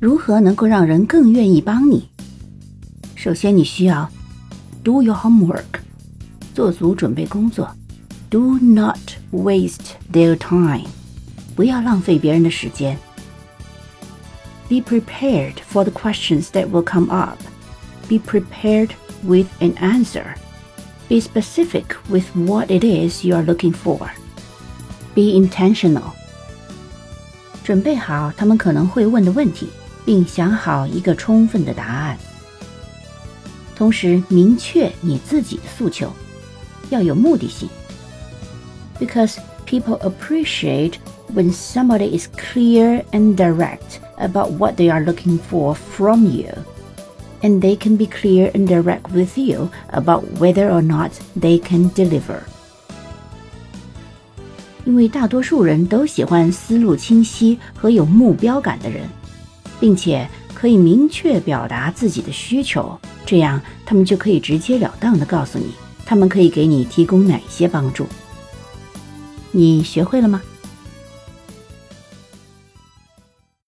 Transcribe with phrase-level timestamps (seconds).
[0.00, 2.08] 如何能够让人更愿意帮你？
[3.14, 4.10] 首先，你需要
[4.84, 5.80] do your homework，
[6.54, 7.70] 做足准备工作。
[8.28, 8.98] Do not
[9.32, 10.86] waste their time，
[11.54, 12.98] 不要浪费别人的时间。
[14.68, 17.38] Be prepared for the questions that will come up.
[18.08, 18.90] Be prepared
[19.24, 20.34] with an answer.
[21.08, 24.08] Be specific with what it is you are looking for.
[25.14, 26.12] Be intentional.
[27.62, 29.68] 准备好他们可能会问的问题，
[30.04, 32.16] 并想好一个充分的答案。
[33.74, 36.10] 同时，明确你自己的诉求，
[36.90, 37.68] 要有目的性。
[38.98, 40.94] Because people appreciate
[41.34, 46.48] when somebody is clear and direct about what they are looking for from you.
[47.42, 51.90] And they can be clear and direct with you about whether or not they can
[51.90, 52.38] deliver.
[54.86, 59.06] 因为大多数人都喜欢思路清晰和有目标感的人，
[59.81, 65.73] 并且可以明确表达自己的需求，这样他们就可以直截了当地告诉你，
[66.05, 68.05] 他们可以给你提供哪些帮助。
[69.51, 70.41] 你学会了吗？